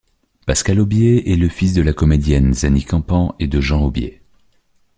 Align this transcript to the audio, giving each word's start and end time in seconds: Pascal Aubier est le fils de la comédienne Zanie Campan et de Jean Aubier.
Pascal 0.47 0.79
Aubier 0.79 1.31
est 1.31 1.35
le 1.35 1.47
fils 1.47 1.73
de 1.75 1.83
la 1.83 1.93
comédienne 1.93 2.55
Zanie 2.55 2.85
Campan 2.85 3.35
et 3.37 3.45
de 3.45 3.61
Jean 3.61 3.83
Aubier. 3.83 4.23